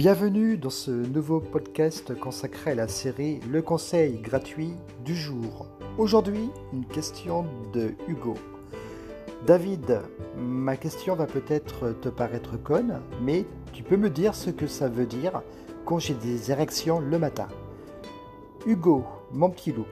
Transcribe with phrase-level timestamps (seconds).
[0.00, 4.72] Bienvenue dans ce nouveau podcast consacré à la série Le conseil gratuit
[5.04, 5.66] du jour.
[5.98, 8.32] Aujourd'hui, une question de Hugo.
[9.46, 10.00] David,
[10.38, 14.88] ma question va peut-être te paraître conne, mais tu peux me dire ce que ça
[14.88, 15.42] veut dire
[15.84, 17.48] quand j'ai des érections le matin.
[18.64, 19.84] Hugo, mon petit loup,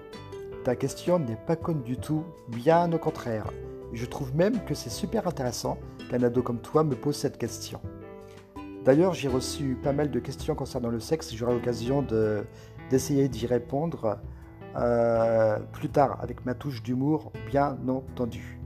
[0.65, 3.53] ta question n'est pas conne du tout, bien au contraire.
[3.93, 5.77] Je trouve même que c'est super intéressant
[6.09, 7.83] qu'un ado comme toi me pose cette question.
[8.89, 11.35] D'ailleurs, j'ai reçu pas mal de questions concernant le sexe.
[11.35, 12.03] J'aurai l'occasion
[12.89, 14.17] d'essayer d'y répondre
[14.77, 18.59] euh, plus tard avec ma touche d'humour, bien entendu.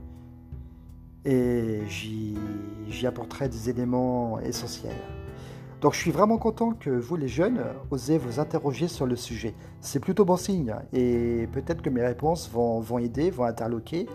[1.25, 4.95] Et j'y apporterai des éléments essentiels.
[5.81, 7.59] Donc je suis vraiment content que vous les jeunes
[7.91, 9.53] osez vous interroger sur le sujet.
[9.81, 14.07] C'est plutôt bon signe et peut-être que mes réponses vont, aider, vont interloquer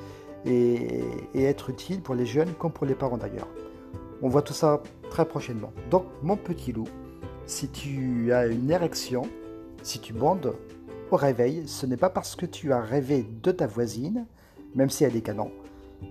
[0.46, 3.48] et être utiles pour les jeunes comme pour les parents d'ailleurs.
[4.22, 5.72] On voit tout ça très prochainement.
[5.90, 6.88] Donc, mon petit loup,
[7.46, 9.22] si tu as une érection,
[9.82, 10.54] si tu bandes
[11.10, 14.26] au réveil, ce n'est pas parce que tu as rêvé de ta voisine,
[14.74, 15.50] même si elle est canon,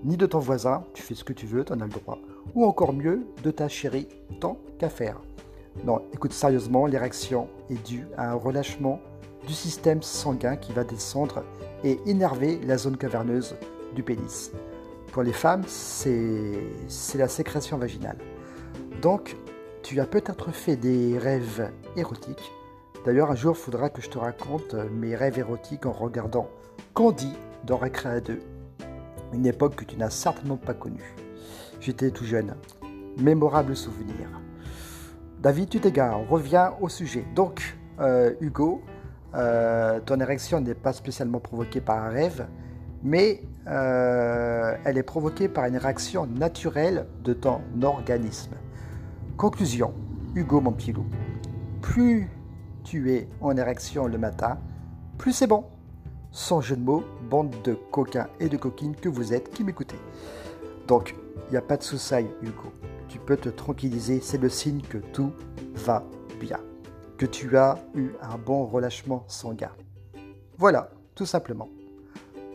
[0.04, 2.18] ni de ton voisin, tu fais ce que tu veux, tu en as le droit,
[2.56, 4.08] ou encore mieux, de ta chérie,
[4.40, 5.22] tant qu'à faire.
[5.86, 9.00] Non, écoute sérieusement, l'érection est due à un relâchement
[9.46, 11.44] du système sanguin qui va descendre
[11.84, 13.56] et énerver la zone caverneuse
[13.96, 14.52] du pénis.
[15.12, 16.60] Pour les femmes, c'est
[17.16, 18.18] la sécrétion vaginale.
[19.02, 19.38] Donc,
[19.84, 22.52] tu as peut-être fait des rêves érotiques.
[23.06, 26.50] D'ailleurs, un jour, il faudra que je te raconte mes rêves érotiques en regardant
[26.94, 28.40] Candy dans Récréa 2,
[29.34, 31.16] une époque que tu n'as certainement pas connue.
[31.80, 32.56] J'étais tout jeune.
[33.18, 34.28] Mémorable souvenir.
[35.40, 37.24] David, tu t'égares, on revient au sujet.
[37.36, 38.82] Donc, euh, Hugo,
[39.36, 42.48] euh, ton érection n'est pas spécialement provoquée par un rêve,
[43.04, 48.54] mais euh, elle est provoquée par une réaction naturelle de ton organisme.
[49.38, 49.94] Conclusion,
[50.34, 51.06] Hugo mon petit loup,
[51.84, 52.28] plus
[52.84, 54.58] tu es en érection le matin,
[55.20, 55.66] plus c'est bon.
[56.32, 60.00] Sans jeu de mots, bande de coquins et de coquines que vous êtes qui m'écoutez.
[60.88, 61.14] Donc,
[61.48, 62.74] il n'y a pas de soussaille, Hugo.
[63.10, 65.32] Tu peux te tranquilliser, c'est le signe que tout
[65.76, 66.04] va
[66.40, 66.60] bien.
[67.20, 69.72] Que tu as eu un bon relâchement sanguin.
[70.58, 71.70] Voilà, tout simplement.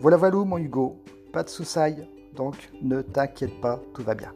[0.01, 1.01] Voilà, voilà, mon Hugo.
[1.33, 4.33] Pas de soussaille, donc ne t'inquiète pas, tout va bien.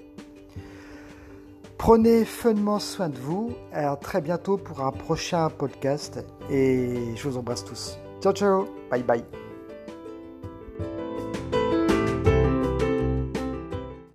[1.86, 3.52] Prenez funnement soin de vous.
[3.72, 6.18] À très bientôt pour un prochain podcast.
[6.50, 7.96] Et je vous embrasse tous.
[8.20, 8.66] Ciao, ciao.
[8.90, 9.45] Bye, bye.